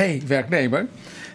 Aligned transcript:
Hey 0.00 0.22
werknemer, 0.26 0.86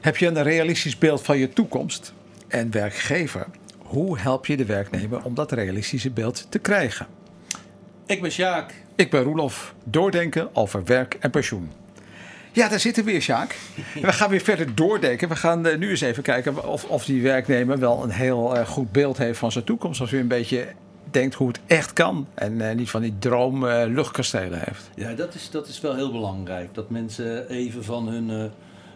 heb 0.02 0.18
je 0.18 0.28
een 0.28 0.44
realistisch 0.44 0.98
beeld 0.98 1.22
van 1.22 1.38
je 1.38 1.50
toekomst? 1.50 2.14
En 2.48 2.72
werkgever, 2.72 3.46
hoe 3.78 4.20
help 4.20 4.46
je 4.46 4.58
de 4.58 4.66
werknemer 4.66 5.24
om 5.24 5.34
dat 5.34 5.52
realistische 5.52 6.12
beeld 6.12 6.48
te 6.50 6.60
krijgen? 6.60 7.08
Ik 8.06 8.22
ben 8.22 8.32
Sjaak. 8.32 8.74
Ik 8.96 9.12
ben 9.12 9.22
Roelof, 9.22 9.74
doordenken 9.84 10.56
over 10.56 10.84
werk 10.84 11.18
en 11.20 11.32
pensioen. 11.32 11.72
Ja, 12.52 12.70
daar 12.70 12.80
zitten 12.80 13.06
we 13.06 13.12
weer, 13.12 13.22
Sjaak. 13.22 13.56
We 14.02 14.14
gaan 14.14 14.30
weer 14.30 14.42
verder 14.42 14.76
doordenken. 14.76 15.30
We 15.30 15.36
gaan 15.36 15.66
eh, 15.66 15.78
nu 15.78 15.90
eens 15.90 16.02
even 16.02 16.24
kijken 16.24 16.68
of, 16.68 16.84
of 16.84 17.06
die 17.06 17.22
werknemer 17.22 17.80
wel 17.80 18.04
een 18.04 18.12
heel 18.12 18.58
eh, 18.58 18.68
goed 18.68 18.92
beeld 18.92 19.18
heeft 19.18 19.40
van 19.40 19.52
zijn 19.52 19.64
toekomst. 19.64 20.02
Of 20.02 20.10
hij 20.10 20.20
een 20.20 20.28
beetje 20.28 20.68
denkt 21.20 21.36
hoe 21.36 21.48
het 21.48 21.60
echt 21.66 21.94
kan. 21.94 22.28
En 22.34 22.70
eh, 22.70 22.76
niet 22.76 22.90
van 22.90 23.02
die 23.02 23.14
droom 23.20 23.66
luchtkastelen 23.68 24.60
heeft. 24.60 24.90
Ja, 24.96 25.14
dat 25.14 25.34
is, 25.34 25.50
dat 25.50 25.68
is 25.68 25.82
wel 25.82 25.96
heel 25.96 26.12
belangrijk. 26.12 26.74
Dat 26.74 26.90
mensen 26.90 27.50
even 27.50 27.84
van 27.84 28.08
hun 28.08 28.52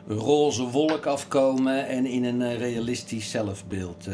roze 0.07 0.63
wolk 0.63 1.05
afkomen 1.05 1.87
en 1.87 2.05
in 2.05 2.23
een 2.23 2.57
realistisch 2.57 3.31
zelfbeeld 3.31 4.07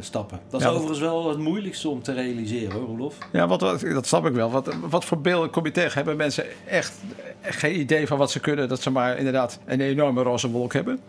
stappen. 0.00 0.40
Dat 0.50 0.60
is 0.60 0.66
overigens 0.66 0.98
wel 0.98 1.28
het 1.28 1.38
moeilijkste 1.38 1.88
om 1.88 2.02
te 2.02 2.12
realiseren 2.12 2.72
hoor, 2.72 2.86
Rolof. 2.86 3.18
Ja, 3.32 3.46
wat, 3.46 3.60
dat 3.80 4.06
snap 4.06 4.26
ik 4.26 4.32
wel. 4.32 4.50
Wat, 4.50 4.74
wat 4.88 5.04
voor 5.04 5.20
beelden 5.20 5.50
kom 5.50 5.64
je 5.64 5.70
tegen? 5.70 5.94
Hebben 5.94 6.16
mensen 6.16 6.44
echt 6.66 6.92
geen 7.42 7.80
idee 7.80 8.06
van 8.06 8.18
wat 8.18 8.30
ze 8.30 8.40
kunnen, 8.40 8.68
dat 8.68 8.82
ze 8.82 8.90
maar 8.90 9.18
inderdaad 9.18 9.58
een 9.64 9.80
enorme 9.80 10.22
roze 10.22 10.50
wolk 10.50 10.72
hebben? 10.72 11.00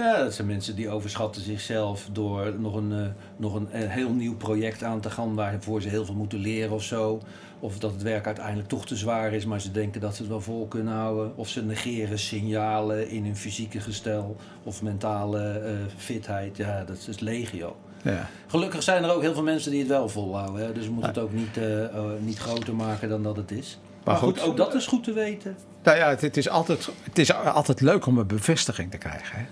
Ja, 0.00 0.22
dat 0.22 0.34
zijn 0.34 0.46
mensen 0.46 0.76
die 0.76 0.90
overschatten 0.90 1.42
zichzelf 1.42 2.08
door 2.12 2.54
nog 2.58 2.74
een, 2.74 2.92
uh, 2.92 3.06
nog 3.36 3.54
een, 3.54 3.68
een, 3.72 3.88
heel 3.88 4.10
nieuw 4.10 4.36
project 4.36 4.82
aan 4.82 5.00
te 5.00 5.10
gaan 5.10 5.34
waarvoor 5.34 5.82
ze 5.82 5.88
heel 5.88 6.04
veel 6.04 6.14
moeten 6.14 6.38
leren 6.38 6.72
of 6.72 6.82
zo. 6.82 7.20
Of 7.58 7.78
dat 7.78 7.92
het 7.92 8.02
werk 8.02 8.26
uiteindelijk 8.26 8.68
toch 8.68 8.86
te 8.86 8.96
zwaar 8.96 9.32
is, 9.32 9.44
maar 9.44 9.60
ze 9.60 9.70
denken 9.70 10.00
dat 10.00 10.14
ze 10.14 10.22
het 10.22 10.30
wel 10.30 10.40
vol 10.40 10.66
kunnen 10.66 10.94
houden. 10.94 11.36
Of 11.36 11.48
ze 11.48 11.64
negeren 11.64 12.18
signalen 12.18 13.08
in 13.08 13.24
hun 13.24 13.36
fysieke 13.36 13.80
gestel 13.80 14.36
of 14.62 14.82
mentale 14.82 15.62
uh, 15.64 15.70
fitheid. 15.96 16.56
Ja, 16.56 16.84
dat 16.84 17.06
is 17.08 17.18
legio. 17.18 17.76
Ja. 18.02 18.28
Gelukkig 18.46 18.82
zijn 18.82 19.04
er 19.04 19.12
ook 19.12 19.22
heel 19.22 19.34
veel 19.34 19.42
mensen 19.42 19.70
die 19.70 19.80
het 19.80 19.88
wel 19.88 20.08
volhouden. 20.08 20.66
Hè? 20.66 20.72
Dus 20.72 20.86
we 20.86 20.92
moeten 20.92 21.10
het 21.10 21.22
ook 21.22 21.32
niet, 21.32 21.56
uh, 21.56 21.84
niet 22.20 22.38
groter 22.38 22.74
maken 22.74 23.08
dan 23.08 23.22
dat 23.22 23.36
het 23.36 23.50
is. 23.50 23.78
Maar, 24.04 24.16
goed, 24.16 24.42
ook 24.42 24.56
dat 24.56 24.74
is 24.74 24.86
goed 24.86 25.04
te 25.04 25.12
weten. 25.12 25.56
Nou 25.82 25.96
ja, 25.96 26.08
het, 26.08 26.20
het, 26.20 26.36
is, 26.36 26.48
altijd, 26.48 26.88
het 27.02 27.18
is 27.18 27.34
altijd 27.34 27.80
leuk 27.80 28.06
om 28.06 28.18
een 28.18 28.26
bevestiging 28.26 28.90
te 28.90 28.98
krijgen. 28.98 29.38
Hè? 29.38 29.44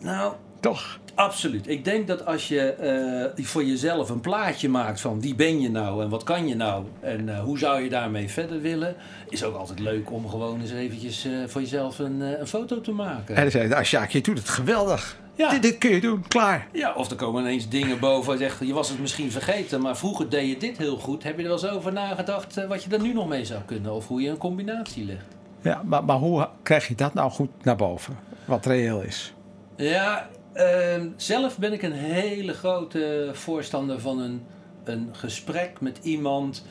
Nou, 0.00 0.32
toch? 0.60 0.98
Absoluut. 1.18 1.68
Ik 1.68 1.84
denk 1.84 2.06
dat 2.06 2.26
als 2.26 2.48
je 2.48 3.32
uh, 3.36 3.44
voor 3.44 3.64
jezelf 3.64 4.10
een 4.10 4.20
plaatje 4.20 4.68
maakt 4.68 5.00
van 5.00 5.20
wie 5.20 5.34
ben 5.34 5.60
je 5.60 5.70
nou 5.70 6.02
en 6.02 6.08
wat 6.08 6.22
kan 6.22 6.48
je 6.48 6.56
nou 6.56 6.84
en 7.00 7.28
uh, 7.28 7.40
hoe 7.40 7.58
zou 7.58 7.82
je 7.82 7.88
daarmee 7.88 8.28
verder 8.28 8.60
willen, 8.60 8.94
is 9.28 9.44
ook 9.44 9.56
altijd 9.56 9.78
leuk 9.78 10.12
om 10.12 10.28
gewoon 10.28 10.60
eens 10.60 10.72
eventjes 10.72 11.26
uh, 11.26 11.32
voor 11.46 11.60
jezelf 11.60 11.98
een, 11.98 12.20
een, 12.20 12.46
foto 12.46 12.80
te 12.80 12.92
maken. 12.92 13.34
En 13.34 13.42
dan 13.42 13.50
zei 13.50 13.68
je, 13.68 13.76
als 13.76 13.88
Sjaak, 13.88 14.10
je 14.10 14.20
doet 14.20 14.38
het 14.38 14.48
geweldig. 14.48 15.16
Ja. 15.34 15.50
Dit, 15.50 15.62
dit, 15.62 15.78
kun 15.78 15.90
je 15.90 16.00
doen, 16.00 16.24
klaar. 16.28 16.68
Ja, 16.72 16.92
of 16.94 17.10
er 17.10 17.16
komen 17.16 17.42
ineens 17.42 17.68
dingen 17.68 17.98
boven 17.98 18.32
en 18.32 18.38
zegt, 18.38 18.58
je 18.60 18.72
was 18.72 18.88
het 18.88 19.00
misschien 19.00 19.30
vergeten, 19.30 19.80
maar 19.80 19.96
vroeger 19.96 20.28
deed 20.28 20.48
je 20.48 20.56
dit 20.56 20.78
heel 20.78 20.96
goed. 20.96 21.22
Heb 21.22 21.36
je 21.36 21.42
er 21.42 21.48
wel 21.48 21.62
eens 21.62 21.68
over 21.68 21.92
nagedacht 21.92 22.66
wat 22.66 22.84
je 22.84 22.90
er 22.90 23.00
nu 23.00 23.12
nog 23.12 23.28
mee 23.28 23.44
zou 23.44 23.60
kunnen 23.66 23.92
of 23.92 24.08
hoe 24.08 24.20
je 24.20 24.28
een 24.28 24.38
combinatie 24.38 25.04
legt? 25.04 25.26
Ja, 25.60 25.82
maar, 25.84 26.04
maar 26.04 26.16
hoe 26.16 26.48
krijg 26.62 26.88
je 26.88 26.94
dat 26.94 27.14
nou 27.14 27.30
goed 27.30 27.50
naar 27.62 27.76
boven, 27.76 28.18
wat 28.44 28.66
reëel 28.66 29.00
is? 29.00 29.32
Ja, 29.78 30.28
uh, 30.56 31.02
zelf 31.16 31.58
ben 31.58 31.72
ik 31.72 31.82
een 31.82 31.92
hele 31.92 32.52
grote 32.52 33.30
voorstander 33.32 34.00
van 34.00 34.20
een, 34.20 34.42
een 34.84 35.08
gesprek 35.12 35.80
met 35.80 35.98
iemand 36.02 36.66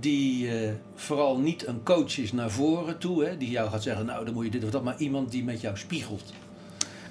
die 0.00 0.46
uh, 0.46 0.70
vooral 0.94 1.38
niet 1.38 1.66
een 1.66 1.82
coach 1.82 2.18
is 2.18 2.32
naar 2.32 2.50
voren 2.50 2.98
toe, 2.98 3.24
hè, 3.24 3.36
die 3.36 3.50
jou 3.50 3.70
gaat 3.70 3.82
zeggen, 3.82 4.06
nou 4.06 4.24
dan 4.24 4.34
moet 4.34 4.44
je 4.44 4.50
dit 4.50 4.64
of 4.64 4.70
dat, 4.70 4.82
maar 4.82 4.98
iemand 4.98 5.30
die 5.30 5.44
met 5.44 5.60
jou 5.60 5.76
spiegelt. 5.76 6.32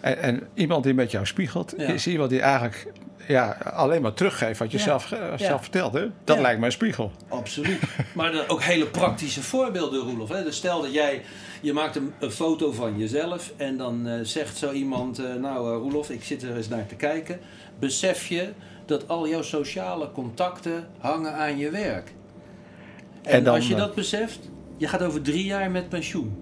En, 0.01 0.21
en 0.21 0.47
iemand 0.53 0.83
die 0.83 0.93
met 0.93 1.11
jou 1.11 1.25
spiegelt, 1.25 1.77
is 1.77 2.07
iemand 2.07 2.29
die 2.29 2.41
eigenlijk 2.41 2.91
ja, 3.27 3.57
alleen 3.73 4.01
maar 4.01 4.13
teruggeeft 4.13 4.59
wat 4.59 4.71
je 4.71 4.77
zelf, 4.77 5.11
uh, 5.11 5.19
zelf 5.37 5.61
vertelt. 5.61 5.93
Hè? 5.93 6.07
Dat 6.23 6.39
lijkt 6.39 6.57
mij 6.57 6.67
een 6.67 6.73
spiegel. 6.73 7.11
Absoluut. 7.27 7.79
maar 8.13 8.43
ook 8.47 8.61
hele 8.61 8.85
praktische 8.85 9.43
voorbeelden, 9.43 9.99
Roelof. 9.99 10.29
Hè? 10.29 10.43
Dus 10.43 10.55
stel 10.55 10.81
dat 10.81 10.93
jij 10.93 11.21
je 11.61 11.73
maakt 11.73 11.95
een, 11.95 12.13
een 12.19 12.31
foto 12.31 12.71
van 12.71 12.97
jezelf 12.97 13.53
en 13.57 13.77
dan 13.77 14.07
uh, 14.07 14.19
zegt 14.21 14.57
zo 14.57 14.71
iemand, 14.71 15.19
uh, 15.19 15.33
nou 15.33 15.75
uh, 15.75 15.81
Roelof, 15.81 16.09
ik 16.09 16.23
zit 16.23 16.43
er 16.43 16.55
eens 16.55 16.67
naar 16.67 16.85
te 16.85 16.95
kijken. 16.95 17.39
Besef 17.79 18.27
je 18.27 18.49
dat 18.85 19.07
al 19.07 19.27
jouw 19.27 19.41
sociale 19.41 20.11
contacten 20.11 20.87
hangen 20.97 21.33
aan 21.33 21.57
je 21.57 21.69
werk. 21.69 22.13
En, 23.21 23.31
en 23.31 23.43
dan, 23.43 23.55
als 23.55 23.67
je 23.67 23.75
dat 23.75 23.95
beseft, 23.95 24.49
je 24.77 24.87
gaat 24.87 25.03
over 25.03 25.21
drie 25.21 25.45
jaar 25.45 25.71
met 25.71 25.89
pensioen. 25.89 26.37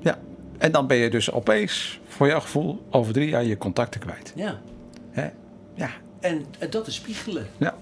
Ja, 0.00 0.18
en 0.58 0.72
dan 0.72 0.86
ben 0.86 0.96
je 0.96 1.10
dus 1.10 1.30
opeens, 1.30 2.00
voor 2.08 2.26
jouw 2.26 2.40
gevoel, 2.40 2.86
over 2.90 3.12
drie 3.12 3.28
jaar 3.28 3.44
je 3.44 3.58
contacten 3.58 4.00
kwijt. 4.00 4.32
Ja. 4.36 4.60
Ja. 5.74 5.90
En, 6.20 6.44
en 6.58 6.70
dat 6.70 6.86
is 6.86 6.94
spiegelen. 6.94 7.46
Ja. 7.56 7.74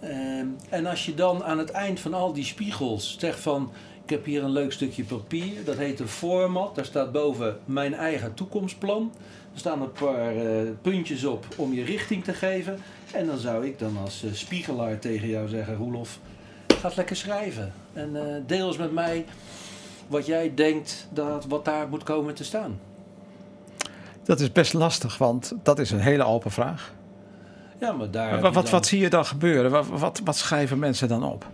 Ehm, 0.00 0.46
en 0.68 0.86
als 0.86 1.06
je 1.06 1.14
dan 1.14 1.44
aan 1.44 1.58
het 1.58 1.70
eind 1.70 2.00
van 2.00 2.14
al 2.14 2.32
die 2.32 2.44
spiegels 2.44 3.16
zegt 3.18 3.40
van 3.40 3.72
ik 4.06 4.12
heb 4.12 4.24
hier 4.24 4.44
een 4.44 4.50
leuk 4.50 4.72
stukje 4.72 5.04
papier, 5.04 5.64
dat 5.64 5.76
heet 5.76 6.00
een 6.00 6.08
format. 6.08 6.74
Daar 6.74 6.84
staat 6.84 7.12
boven 7.12 7.58
mijn 7.64 7.94
eigen 7.94 8.34
toekomstplan. 8.34 9.12
Er 9.52 9.58
staan 9.58 9.82
een 9.82 9.92
paar 9.92 10.36
uh, 10.36 10.70
puntjes 10.82 11.24
op 11.24 11.46
om 11.56 11.72
je 11.72 11.84
richting 11.84 12.24
te 12.24 12.32
geven. 12.32 12.78
En 13.12 13.26
dan 13.26 13.38
zou 13.38 13.66
ik 13.66 13.78
dan 13.78 13.96
als 13.96 14.24
uh, 14.24 14.32
spiegelaar 14.32 14.98
tegen 14.98 15.28
jou 15.28 15.48
zeggen, 15.48 15.76
Roelof, 15.76 16.18
ga 16.80 16.90
lekker 16.96 17.16
schrijven. 17.16 17.72
En 17.92 18.10
uh, 18.14 18.22
deel 18.46 18.66
eens 18.66 18.76
met 18.76 18.92
mij 18.92 19.24
wat 20.06 20.26
jij 20.26 20.54
denkt 20.54 21.08
dat 21.12 21.44
wat 21.46 21.64
daar 21.64 21.88
moet 21.88 22.02
komen 22.02 22.34
te 22.34 22.44
staan. 22.44 22.80
Dat 24.24 24.40
is 24.40 24.52
best 24.52 24.72
lastig, 24.72 25.18
want 25.18 25.52
dat 25.62 25.78
is 25.78 25.90
een 25.90 26.00
hele 26.00 26.24
open 26.24 26.50
vraag. 26.50 26.94
Ja, 27.80 27.92
maar 27.92 28.10
daar. 28.10 28.40
Wat, 28.40 28.54
wat, 28.54 28.70
wat 28.70 28.86
zie 28.86 29.00
je 29.00 29.10
dan 29.10 29.26
gebeuren? 29.26 29.70
Wat, 29.70 29.86
wat, 29.86 30.20
wat 30.24 30.36
schrijven 30.36 30.78
mensen 30.78 31.08
dan 31.08 31.24
op? 31.24 31.46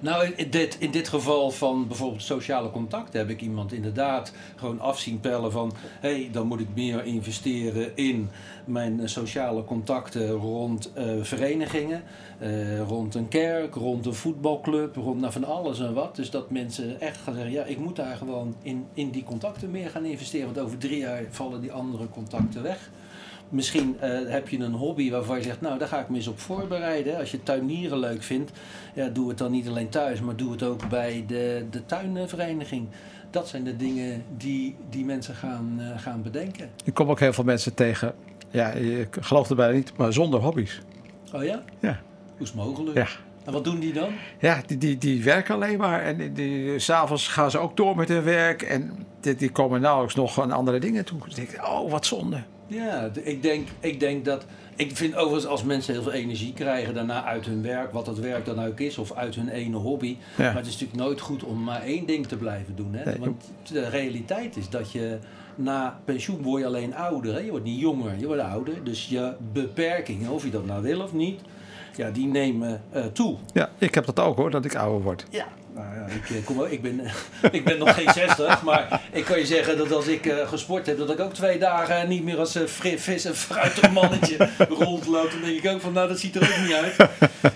Nou, 0.00 0.32
in 0.36 0.50
dit, 0.50 0.76
in 0.78 0.90
dit 0.90 1.08
geval 1.08 1.50
van 1.50 1.86
bijvoorbeeld 1.88 2.22
sociale 2.22 2.70
contacten 2.70 3.18
heb 3.18 3.28
ik 3.28 3.40
iemand 3.40 3.72
inderdaad 3.72 4.32
gewoon 4.56 4.80
afzien 4.80 5.20
pellen 5.20 5.52
van 5.52 5.72
hé, 6.00 6.10
hey, 6.10 6.28
dan 6.32 6.46
moet 6.46 6.60
ik 6.60 6.68
meer 6.74 7.04
investeren 7.04 7.96
in 7.96 8.30
mijn 8.64 9.08
sociale 9.08 9.64
contacten 9.64 10.30
rond 10.30 10.92
uh, 10.98 11.04
verenigingen, 11.22 12.02
uh, 12.42 12.80
rond 12.80 13.14
een 13.14 13.28
kerk, 13.28 13.74
rond 13.74 14.06
een 14.06 14.14
voetbalclub, 14.14 14.96
rond 14.96 15.20
nou, 15.20 15.32
van 15.32 15.44
alles 15.44 15.80
en 15.80 15.94
wat. 15.94 16.16
Dus 16.16 16.30
dat 16.30 16.50
mensen 16.50 17.00
echt 17.00 17.18
gaan 17.18 17.34
zeggen, 17.34 17.52
ja, 17.52 17.64
ik 17.64 17.78
moet 17.78 17.96
daar 17.96 18.16
gewoon 18.16 18.56
in, 18.62 18.86
in 18.94 19.10
die 19.10 19.24
contacten 19.24 19.70
meer 19.70 19.90
gaan 19.90 20.04
investeren, 20.04 20.46
want 20.54 20.66
over 20.66 20.78
drie 20.78 20.98
jaar 20.98 21.22
vallen 21.30 21.60
die 21.60 21.72
andere 21.72 22.08
contacten 22.08 22.62
weg. 22.62 22.90
Misschien 23.48 23.96
uh, 24.02 24.30
heb 24.30 24.48
je 24.48 24.58
een 24.58 24.72
hobby 24.72 25.10
waarvan 25.10 25.36
je 25.36 25.42
zegt, 25.42 25.60
nou 25.60 25.78
daar 25.78 25.88
ga 25.88 26.00
ik 26.00 26.08
me 26.08 26.16
eens 26.16 26.26
op 26.26 26.38
voorbereiden. 26.38 27.18
Als 27.18 27.30
je 27.30 27.42
tuinieren 27.42 27.98
leuk 27.98 28.22
vindt, 28.22 28.52
ja, 28.94 29.08
doe 29.08 29.28
het 29.28 29.38
dan 29.38 29.50
niet 29.50 29.68
alleen 29.68 29.88
thuis, 29.88 30.20
maar 30.20 30.36
doe 30.36 30.52
het 30.52 30.62
ook 30.62 30.88
bij 30.88 31.24
de, 31.26 31.64
de 31.70 31.86
tuinvereniging. 31.86 32.88
Dat 33.30 33.48
zijn 33.48 33.64
de 33.64 33.76
dingen 33.76 34.24
die, 34.36 34.76
die 34.90 35.04
mensen 35.04 35.34
gaan, 35.34 35.76
uh, 35.78 35.86
gaan 35.96 36.22
bedenken. 36.22 36.70
Ik 36.84 36.94
kom 36.94 37.10
ook 37.10 37.20
heel 37.20 37.32
veel 37.32 37.44
mensen 37.44 37.74
tegen, 37.74 38.14
ja, 38.50 38.76
je 38.76 39.08
gelooft 39.20 39.50
er 39.50 39.56
bijna 39.56 39.74
niet, 39.74 39.96
maar 39.96 40.12
zonder 40.12 40.40
hobby's. 40.40 40.80
Oh 41.32 41.44
ja? 41.44 41.62
Ja. 41.78 42.00
Hoe 42.30 42.40
is 42.42 42.48
het 42.48 42.56
mogelijk? 42.56 42.96
Ja. 42.96 43.06
En 43.44 43.52
wat 43.52 43.64
doen 43.64 43.80
die 43.80 43.92
dan? 43.92 44.08
Ja, 44.38 44.62
die, 44.66 44.78
die, 44.78 44.98
die 44.98 45.24
werken 45.24 45.54
alleen 45.54 45.78
maar. 45.78 46.02
En 46.02 46.16
die, 46.16 46.32
die, 46.32 46.78
s'avonds 46.78 47.28
gaan 47.28 47.50
ze 47.50 47.58
ook 47.58 47.76
door 47.76 47.96
met 47.96 48.08
hun 48.08 48.22
werk. 48.22 48.62
En 48.62 49.06
die, 49.20 49.34
die 49.34 49.50
komen 49.50 49.80
nauwelijks 49.80 50.14
nog 50.14 50.40
aan 50.40 50.50
andere 50.50 50.78
dingen 50.78 51.04
toe. 51.04 51.18
Denk 51.34 51.48
ik, 51.48 51.66
oh, 51.66 51.90
wat 51.90 52.06
zonde. 52.06 52.42
Ja, 52.66 53.10
ik 53.22 53.42
denk, 53.42 53.68
ik 53.80 54.00
denk 54.00 54.24
dat. 54.24 54.44
Ik 54.76 54.96
vind 54.96 55.14
overigens 55.14 55.46
als 55.46 55.64
mensen 55.64 55.94
heel 55.94 56.02
veel 56.02 56.12
energie 56.12 56.52
krijgen 56.52 56.94
daarna 56.94 57.24
uit 57.24 57.46
hun 57.46 57.62
werk, 57.62 57.92
wat 57.92 58.04
dat 58.04 58.18
werk 58.18 58.44
dan 58.44 58.64
ook 58.64 58.80
is, 58.80 58.98
of 58.98 59.12
uit 59.12 59.34
hun 59.34 59.48
ene 59.48 59.76
hobby. 59.76 60.16
Maar 60.36 60.54
het 60.54 60.66
is 60.66 60.72
natuurlijk 60.72 61.00
nooit 61.00 61.20
goed 61.20 61.44
om 61.44 61.62
maar 61.62 61.82
één 61.82 62.06
ding 62.06 62.26
te 62.26 62.36
blijven 62.36 62.76
doen. 62.76 62.94
Hè? 62.94 63.18
Want 63.18 63.52
de 63.72 63.88
realiteit 63.88 64.56
is 64.56 64.68
dat 64.68 64.92
je 64.92 65.18
na 65.54 66.00
pensioen 66.04 66.42
word 66.42 66.60
je 66.60 66.66
alleen 66.66 66.94
ouder. 66.94 67.34
Hè? 67.34 67.40
Je 67.40 67.50
wordt 67.50 67.64
niet 67.64 67.80
jonger, 67.80 68.18
je 68.18 68.26
wordt 68.26 68.42
ouder. 68.42 68.84
Dus 68.84 69.08
je 69.08 69.34
beperkingen, 69.52 70.30
of 70.30 70.44
je 70.44 70.50
dat 70.50 70.66
nou 70.66 70.82
wil 70.82 71.00
of 71.00 71.12
niet, 71.12 71.40
ja, 71.96 72.10
die 72.10 72.26
nemen 72.26 72.82
uh, 72.94 73.04
toe. 73.04 73.36
Ja, 73.52 73.70
ik 73.78 73.94
heb 73.94 74.04
dat 74.06 74.20
ook 74.20 74.36
hoor, 74.36 74.50
dat 74.50 74.64
ik 74.64 74.74
ouder 74.74 75.02
word. 75.02 75.26
Ja, 75.30 75.46
nou 75.76 75.94
ja, 75.94 76.06
ik, 76.14 76.30
eh, 76.30 76.44
kom, 76.44 76.64
ik, 76.64 76.82
ben, 76.82 77.00
ik 77.58 77.64
ben 77.64 77.78
nog 77.78 77.94
geen 77.94 78.12
60, 78.12 78.62
maar 78.62 79.02
ik 79.12 79.24
kan 79.24 79.38
je 79.38 79.46
zeggen 79.46 79.76
dat 79.76 79.92
als 79.92 80.06
ik 80.06 80.26
uh, 80.26 80.48
gesport 80.48 80.86
heb, 80.86 80.98
dat 80.98 81.10
ik 81.10 81.20
ook 81.20 81.34
twee 81.34 81.58
dagen 81.58 82.08
niet 82.08 82.24
meer 82.24 82.38
als 82.38 82.56
uh, 82.56 82.66
vis 82.96 83.24
en 83.24 83.34
fruitig 83.34 83.90
mannetje 83.90 84.48
rondloop. 84.68 85.30
Dan 85.30 85.40
denk 85.40 85.64
ik 85.64 85.70
ook 85.70 85.80
van, 85.80 85.92
nou 85.92 86.08
dat 86.08 86.18
ziet 86.18 86.36
er 86.36 86.42
ook 86.42 86.66
niet 86.66 86.72
uit. 86.72 86.96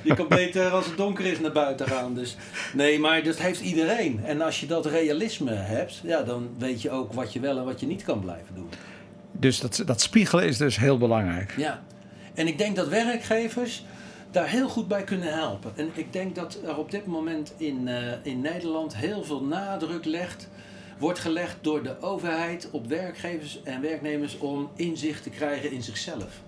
Je 0.02 0.14
kan 0.14 0.28
beter 0.28 0.70
als 0.70 0.86
het 0.86 0.96
donker 0.96 1.24
is 1.24 1.40
naar 1.40 1.52
buiten 1.52 1.86
gaan. 1.86 2.14
Dus 2.14 2.36
nee, 2.72 2.98
maar 2.98 3.22
dat 3.22 3.38
heeft 3.38 3.60
iedereen. 3.60 4.20
En 4.24 4.40
als 4.40 4.60
je 4.60 4.66
dat 4.66 4.86
realisme 4.86 5.52
hebt, 5.52 6.00
ja, 6.02 6.22
dan 6.22 6.48
weet 6.58 6.82
je 6.82 6.90
ook 6.90 7.12
wat 7.12 7.32
je 7.32 7.40
wel 7.40 7.58
en 7.58 7.64
wat 7.64 7.80
je 7.80 7.86
niet 7.86 8.04
kan 8.04 8.20
blijven 8.20 8.54
doen. 8.54 8.68
Dus 9.32 9.60
dat, 9.60 9.82
dat 9.86 10.00
spiegelen 10.00 10.46
is 10.46 10.56
dus 10.56 10.76
heel 10.76 10.98
belangrijk. 10.98 11.54
Ja, 11.56 11.82
en 12.34 12.46
ik 12.46 12.58
denk 12.58 12.76
dat 12.76 12.88
werkgevers 12.88 13.84
daar 14.30 14.48
heel 14.48 14.68
goed 14.68 14.88
bij 14.88 15.04
kunnen 15.04 15.34
helpen. 15.34 15.72
En 15.76 15.90
ik 15.94 16.12
denk 16.12 16.34
dat 16.34 16.58
er 16.66 16.76
op 16.76 16.90
dit 16.90 17.06
moment 17.06 17.54
in, 17.56 17.86
uh, 17.86 18.12
in 18.22 18.40
Nederland 18.40 18.96
heel 18.96 19.24
veel 19.24 19.44
nadruk 19.44 20.04
legt 20.04 20.48
wordt 20.98 21.18
gelegd 21.18 21.56
door 21.60 21.82
de 21.82 22.00
overheid 22.00 22.68
op 22.70 22.86
werkgevers 22.86 23.62
en 23.62 23.80
werknemers 23.80 24.38
om 24.38 24.70
inzicht 24.76 25.22
te 25.22 25.30
krijgen 25.30 25.72
in 25.72 25.82
zichzelf. 25.82 26.42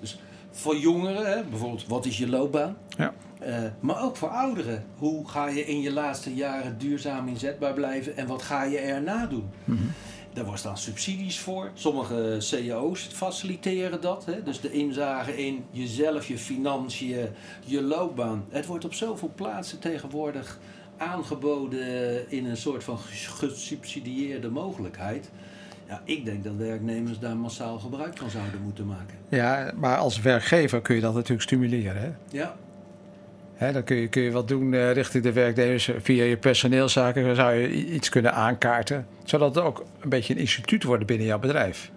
Dus 0.00 0.18
voor 0.50 0.76
jongeren, 0.76 1.26
hè, 1.26 1.44
bijvoorbeeld, 1.44 1.86
wat 1.86 2.06
is 2.06 2.18
je 2.18 2.28
loopbaan? 2.28 2.76
Ja. 2.88 3.14
Uh, 3.46 3.58
maar 3.80 4.02
ook 4.02 4.16
voor 4.16 4.28
ouderen. 4.28 4.84
Hoe 4.96 5.28
ga 5.28 5.48
je 5.48 5.66
in 5.66 5.80
je 5.80 5.92
laatste 5.92 6.34
jaren 6.34 6.78
duurzaam 6.78 7.28
inzetbaar 7.28 7.72
blijven 7.72 8.16
en 8.16 8.26
wat 8.26 8.42
ga 8.42 8.62
je 8.62 8.78
erna 8.78 9.26
doen? 9.26 9.50
Mm 9.64 9.90
Daar 10.38 10.46
was 10.46 10.62
dan 10.62 10.78
subsidies 10.78 11.38
voor. 11.38 11.70
Sommige 11.74 12.36
CEO's 12.38 13.08
faciliteren 13.12 14.00
dat. 14.00 14.24
Hè? 14.24 14.42
Dus 14.42 14.60
de 14.60 14.72
inzage 14.72 15.46
in 15.46 15.64
jezelf, 15.70 16.28
je 16.28 16.38
financiën, 16.38 17.28
je 17.64 17.82
loopbaan. 17.82 18.44
Het 18.48 18.66
wordt 18.66 18.84
op 18.84 18.94
zoveel 18.94 19.32
plaatsen 19.34 19.78
tegenwoordig 19.78 20.58
aangeboden 20.96 22.30
in 22.30 22.46
een 22.46 22.56
soort 22.56 22.84
van 22.84 22.98
gesubsidieerde 22.98 24.50
mogelijkheid. 24.50 25.30
Ja, 25.88 26.02
ik 26.04 26.24
denk 26.24 26.44
dat 26.44 26.54
werknemers 26.54 27.18
daar 27.18 27.36
massaal 27.36 27.78
gebruik 27.78 28.16
van 28.16 28.30
zouden 28.30 28.62
moeten 28.62 28.86
maken. 28.86 29.18
Ja, 29.28 29.72
maar 29.76 29.96
als 29.96 30.20
werkgever 30.20 30.80
kun 30.80 30.94
je 30.94 31.00
dat 31.00 31.14
natuurlijk 31.14 31.42
stimuleren. 31.42 32.02
Hè? 32.02 32.10
Ja. 32.30 32.56
Dan 33.58 33.84
kun 33.84 33.96
je, 33.96 34.08
kun 34.08 34.22
je 34.22 34.30
wat 34.30 34.48
doen 34.48 34.72
uh, 34.72 34.92
richting 34.92 35.22
de 35.22 35.32
werknemers. 35.32 35.90
Via 35.98 36.24
je 36.24 36.36
personeelszaken 36.36 37.24
dan 37.24 37.34
zou 37.34 37.54
je 37.54 37.86
iets 37.86 38.08
kunnen 38.08 38.34
aankaarten. 38.34 39.06
Zodat 39.24 39.54
het 39.54 39.64
ook 39.64 39.84
een 40.00 40.08
beetje 40.08 40.34
een 40.34 40.40
instituut 40.40 40.84
wordt 40.84 41.06
binnen 41.06 41.26
jouw 41.26 41.38
bedrijf. 41.38 41.90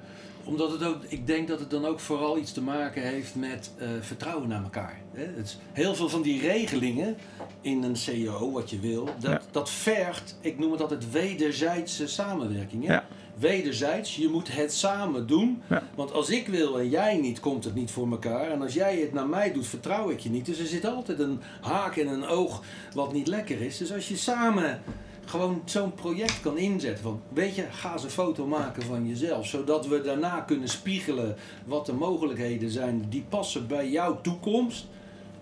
Omdat 0.44 0.72
het 0.72 0.84
ook, 0.84 1.04
ik 1.08 1.28
denk 1.28 1.48
dat 1.48 1.60
het 1.60 1.70
dan 1.70 1.86
ook 1.86 2.00
vooral 2.00 2.38
iets 2.38 2.52
te 2.52 2.62
maken 2.62 3.02
heeft 3.02 3.36
met 3.36 3.72
uh, 3.82 3.88
vertrouwen 4.02 4.48
naar 4.48 4.64
elkaar. 4.64 4.98
Het 5.14 5.58
heel 5.72 5.96
veel 5.96 6.10
van 6.10 6.22
die 6.22 6.42
regelingen 6.42 7.16
in 7.62 7.84
een 7.84 7.96
CEO, 7.96 8.52
wat 8.52 8.70
je 8.70 8.80
wil, 8.80 9.06
dat, 9.06 9.32
Ja. 9.32 9.42
dat 9.52 9.70
vergt, 9.70 10.38
ik 10.42 10.60
noem 10.60 10.72
het 10.72 10.82
altijd 10.82 11.12
wederzijdse 11.12 12.08
samenwerking. 12.08 12.86
Ja. 12.86 13.06
Wederzijds, 13.38 14.16
je 14.16 14.28
moet 14.28 14.56
het 14.56 14.74
samen 14.74 15.28
doen. 15.28 15.62
Ja. 15.70 15.84
Want 15.96 16.14
als 16.14 16.30
ik 16.30 16.48
wil 16.48 16.80
en 16.80 16.90
jij 16.90 17.18
niet, 17.18 17.40
komt 17.40 17.64
het 17.64 17.76
niet 17.76 17.92
voor 17.92 18.12
elkaar. 18.12 18.52
En 18.52 18.62
als 18.62 18.74
jij 18.74 19.00
het 19.00 19.14
naar 19.14 19.28
mij 19.28 19.54
doet, 19.54 19.68
vertrouw 19.68 20.10
ik 20.10 20.20
je 20.20 20.30
niet. 20.30 20.46
Dus 20.46 20.60
er 20.60 20.66
zit 20.66 20.86
altijd 20.86 21.20
een 21.20 21.42
haak 21.62 21.96
en 21.96 22.08
een 22.08 22.26
oog 22.26 22.64
wat 22.94 23.14
niet 23.14 23.28
lekker 23.28 23.62
is. 23.62 23.78
Dus 23.78 23.94
als 23.94 24.08
je 24.08 24.18
samen 24.18 24.82
gewoon 25.26 25.62
zo'n 25.66 25.94
project 25.94 26.42
kan 26.42 26.58
inzetten. 26.58 27.04
Van, 27.04 27.22
weet 27.34 27.56
je, 27.56 27.64
ga 27.72 27.94
eens 27.94 28.04
een 28.04 28.10
foto 28.10 28.46
maken 28.48 28.84
van 28.84 29.08
jezelf. 29.08 29.46
Zodat 29.48 29.88
we 29.88 30.02
daarna 30.02 30.40
kunnen 30.42 30.70
spiegelen 30.70 31.36
wat 31.66 31.86
de 31.86 31.94
mogelijkheden 31.94 32.70
zijn 32.70 33.06
die 33.10 33.26
passen 33.30 33.68
bij 33.68 33.90
jouw 33.90 34.22
toekomst. 34.22 34.88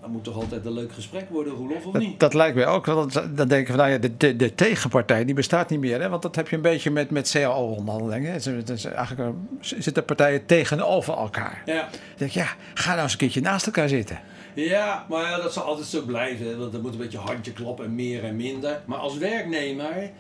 Dat 0.02 0.10
moet 0.10 0.24
toch 0.24 0.36
altijd 0.36 0.66
een 0.66 0.72
leuk 0.74 0.92
gesprek 0.94 1.30
worden, 1.30 1.54
Roelof, 1.54 1.86
of 1.86 1.94
niet? 1.94 2.20
dat 2.20 2.34
lijkt 2.34 2.56
mij 2.56 2.68
ook. 2.68 2.86
Want 2.86 3.14
dan 3.14 3.48
denk 3.48 3.62
ik 3.62 3.68
van, 3.68 3.78
nou 3.78 3.90
ja, 3.90 3.98
de, 3.98 4.18
de, 4.18 4.36
de 4.36 4.56
tegenpartij 4.56 5.26
die 5.26 5.36
bestaat 5.36 5.70
niet 5.70 5.80
meer. 5.80 6.02
Hè? 6.02 6.10
Want 6.10 6.22
dat 6.22 6.36
heb 6.36 6.50
je 6.50 6.56
een 6.56 6.62
beetje 6.62 6.92
met, 6.92 7.10
met 7.10 7.30
CAO-onderhandelingen. 7.32 8.32
Eigenlijk 8.32 9.20
een- 9.20 9.48
zitten 9.62 10.06
partijen 10.06 10.46
tegenover 10.46 11.18
elkaar. 11.18 11.62
Ja. 11.66 11.82
Dan 11.82 11.90
denk 12.18 12.32
ik, 12.32 12.38
ja, 12.38 12.48
ga 12.74 12.90
nou 12.92 13.02
eens 13.04 13.12
een 13.12 13.18
keertje 13.18 13.42
naast 13.42 13.66
elkaar 13.66 13.88
zitten. 13.90 14.20
Ja, 14.54 15.06
maar 15.10 15.42
dat 15.42 15.54
zal 15.54 15.64
altijd 15.64 15.88
zo 15.88 16.02
blijven. 16.02 16.60
Want 16.60 16.74
er 16.74 16.82
moet 16.82 16.92
een 16.94 16.98
beetje 17.00 17.18
handje 17.18 17.54
kloppen 17.54 17.86
en 17.86 17.96
meer 17.96 18.24
en 18.24 18.36
minder. 18.36 18.82
Maar 18.86 18.98
als 18.98 19.18
werknemer 19.18 20.12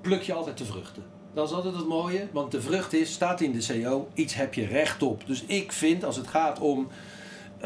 pluk 0.00 0.22
je 0.22 0.32
altijd 0.32 0.58
de 0.58 0.64
vruchten. 0.64 1.02
Dat 1.34 1.48
is 1.48 1.54
altijd 1.54 1.74
het 1.74 1.88
mooie, 1.88 2.26
want 2.32 2.50
de 2.52 2.60
vrucht 2.60 2.92
is, 2.92 3.12
staat 3.12 3.40
in 3.40 3.52
de 3.52 3.82
CO, 3.82 4.08
iets 4.14 4.34
heb 4.34 4.54
je 4.54 4.66
recht 4.66 5.02
op. 5.02 5.22
Dus 5.26 5.44
ik 5.46 5.72
vind, 5.72 6.04
als 6.04 6.16
het 6.16 6.26
gaat 6.26 6.58
om 6.58 6.88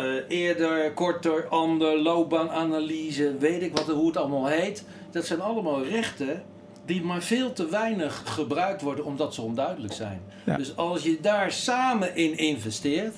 eh, 0.04 0.38
eerder, 0.38 0.92
korter, 0.92 1.48
ander, 1.48 1.98
loopbaananalyse, 1.98 3.36
weet 3.38 3.62
ik 3.62 3.76
wat, 3.76 3.86
hoe 3.86 4.06
het 4.06 4.16
allemaal 4.16 4.46
heet. 4.46 4.84
Dat 5.10 5.26
zijn 5.26 5.40
allemaal 5.40 5.84
rechten 5.84 6.42
die 6.84 7.02
maar 7.02 7.22
veel 7.22 7.52
te 7.52 7.68
weinig 7.68 8.22
gebruikt 8.24 8.82
worden 8.82 9.04
omdat 9.04 9.34
ze 9.34 9.42
onduidelijk 9.42 9.92
zijn. 9.92 10.20
Ja. 10.44 10.56
Dus 10.56 10.76
als 10.76 11.02
je 11.02 11.18
daar 11.20 11.52
samen 11.52 12.16
in 12.16 12.38
investeert, 12.38 13.14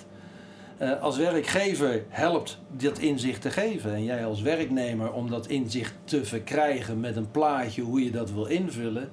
eh, 0.76 1.00
als 1.02 1.16
werkgever 1.16 2.04
helpt 2.08 2.58
dat 2.70 2.98
inzicht 2.98 3.42
te 3.42 3.50
geven 3.50 3.94
en 3.94 4.04
jij 4.04 4.26
als 4.26 4.40
werknemer 4.40 5.12
om 5.12 5.30
dat 5.30 5.46
inzicht 5.46 5.94
te 6.04 6.24
verkrijgen 6.24 7.00
met 7.00 7.16
een 7.16 7.30
plaatje 7.30 7.82
hoe 7.82 8.04
je 8.04 8.10
dat 8.10 8.30
wil 8.30 8.46
invullen, 8.46 9.10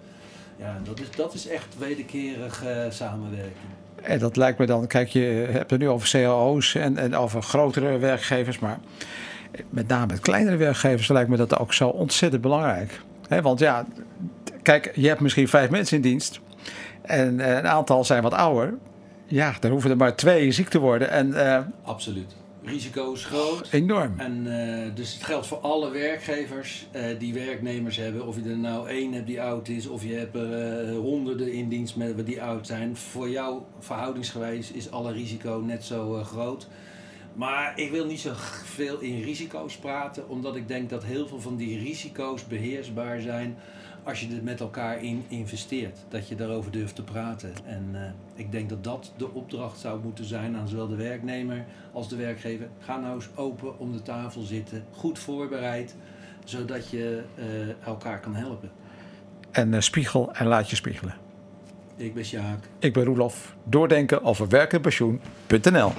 ja, 0.57 0.81
dat 0.83 0.99
is, 0.99 1.11
dat 1.11 1.33
is 1.33 1.47
echt 1.47 1.77
wederkerig 1.77 2.63
eh, 2.63 2.85
samenwerking. 2.89 3.78
En 4.03 4.19
dat 4.19 4.35
lijkt 4.35 4.57
me 4.57 4.65
dan, 4.65 4.87
kijk, 4.87 5.07
je 5.07 5.47
hebt 5.51 5.71
het 5.71 5.79
nu 5.79 5.89
over 5.89 6.09
CAO's 6.09 6.75
en, 6.75 6.97
en 6.97 7.15
over 7.15 7.41
grotere 7.41 7.97
werkgevers. 7.97 8.59
Maar 8.59 8.79
met 9.69 9.87
name 9.87 10.05
met 10.05 10.19
kleinere 10.19 10.57
werkgevers 10.57 11.07
lijkt 11.07 11.29
me 11.29 11.37
dat 11.37 11.59
ook 11.59 11.73
zo 11.73 11.87
ontzettend 11.87 12.41
belangrijk. 12.41 13.01
Want 13.41 13.59
ja, 13.59 13.85
kijk, 14.61 14.91
je 14.95 15.07
hebt 15.07 15.19
misschien 15.19 15.47
vijf 15.47 15.69
mensen 15.69 15.95
in 15.95 16.01
dienst. 16.03 16.39
En 17.01 17.39
eh, 17.39 17.55
een 17.55 17.67
aantal 17.67 18.03
zijn 18.05 18.23
wat 18.23 18.33
ouder. 18.33 18.73
Ja, 19.25 19.53
dan 19.59 19.71
hoeven 19.71 19.89
er 19.89 19.97
maar 19.97 20.15
twee 20.15 20.51
ziek 20.51 20.69
te 20.69 20.79
worden. 20.79 21.09
En 21.09 21.33
eh, 21.33 21.59
Absoluut. 21.83 22.35
Risico 22.63 23.13
is 23.13 23.25
groot. 23.25 23.67
enorm. 23.71 24.13
En 24.17 24.61
eh, 24.61 24.95
dus 24.95 25.13
het 25.13 25.23
geldt 25.23 25.47
voor 25.47 25.57
alle 25.57 25.89
werkgevers 25.89 26.87
eh, 26.91 27.03
die 27.19 27.33
werknemers 27.33 27.97
hebben. 27.97 28.27
Of 28.27 28.35
je 28.35 28.49
er 28.49 28.57
nou 28.57 28.89
één 28.89 29.13
hebt 29.13 29.27
die 29.27 29.41
oud 29.41 29.67
is, 29.67 29.87
of 29.87 30.03
je 30.03 30.13
hebt 30.13 30.35
er 30.35 30.53
eh, 30.53 30.95
honderden 30.95 31.51
in 31.53 31.69
dienst 31.69 31.95
met 31.95 32.25
die 32.25 32.41
oud 32.41 32.67
zijn. 32.67 32.95
Voor 32.95 33.29
jou 33.29 33.61
verhoudingsgewijs 33.79 34.71
is 34.71 34.91
alle 34.91 35.11
risico 35.11 35.61
net 35.65 35.83
zo 35.83 36.23
groot. 36.23 36.67
Maar 37.33 37.79
ik 37.79 37.91
wil 37.91 38.05
niet 38.05 38.19
zo 38.19 38.31
veel 38.63 38.99
in 38.99 39.21
risico's 39.21 39.77
praten, 39.77 40.29
omdat 40.29 40.55
ik 40.55 40.67
denk 40.67 40.89
dat 40.89 41.03
heel 41.03 41.27
veel 41.27 41.39
van 41.39 41.55
die 41.55 41.79
risico's 41.79 42.47
beheersbaar 42.47 43.21
zijn 43.21 43.57
als 44.09 44.19
je 44.19 44.35
er 44.35 44.43
met 44.43 44.59
elkaar 44.59 45.03
in 45.03 45.25
investeert. 45.27 45.97
Dat 46.09 46.27
je 46.27 46.35
daarover 46.35 46.71
durft 46.71 46.95
te 46.95 47.03
praten. 47.03 47.53
En 47.65 47.89
eh, 47.93 48.01
ik 48.35 48.51
denk 48.51 48.69
dat 48.69 48.83
dat 48.83 49.11
de 49.17 49.33
opdracht 49.33 49.79
zou 49.79 49.99
moeten 50.03 50.25
zijn 50.25 50.55
aan 50.55 50.67
zowel 50.67 50.87
de 50.87 50.95
werknemer 50.95 51.65
als 51.91 52.09
de 52.09 52.15
werkgever. 52.15 52.67
Ga 52.79 52.99
nou 52.99 53.15
eens 53.15 53.29
open 53.35 53.79
om 53.79 53.91
de 53.91 54.01
tafel 54.01 54.41
zitten, 54.41 54.83
goed 54.91 55.19
voorbereid, 55.19 55.95
zodat 56.43 56.89
je 56.89 57.23
eh, 57.35 57.87
elkaar 57.87 58.19
kan 58.19 58.35
helpen. 58.35 58.71
En 59.51 59.73
eh, 59.73 59.79
spiegel 59.81 60.33
en 60.33 60.45
laat 60.45 60.69
je 60.69 60.75
spiegelen. 60.75 61.15
Ik 61.95 62.13
ben 62.13 62.25
Sjaak. 62.25 62.63
Ik 62.79 62.93
ben 62.93 63.03
Roelof. 63.03 63.55
Doordenken 63.63 64.23
over 64.23 64.47
werk 64.47 64.73
en 64.73 64.81
pensioen.nl 64.81 65.91